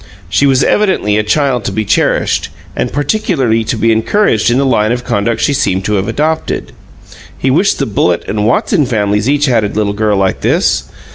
She 0.29 0.47
was 0.47 0.63
evidently 0.63 1.17
a 1.17 1.21
child 1.21 1.63
to 1.65 1.71
be 1.71 1.85
cherished, 1.85 2.49
and 2.75 2.91
particularly 2.91 3.63
to 3.65 3.75
be 3.77 3.91
encouraged 3.91 4.49
in 4.49 4.57
the 4.57 4.65
line 4.65 4.91
of 4.91 5.03
conduct 5.03 5.41
she 5.41 5.53
seemed 5.53 5.85
to 5.85 5.93
have 5.93 6.07
adopted. 6.07 6.71
He 7.37 7.51
wished 7.51 7.77
the 7.77 7.85
Bullitt 7.85 8.27
and 8.27 8.47
Watson 8.47 8.87
families 8.87 9.29
each 9.29 9.45
had 9.45 9.63
a 9.63 9.67
little 9.67 9.93
girl 9.93 10.17
like 10.17 10.41
this. 10.41 10.85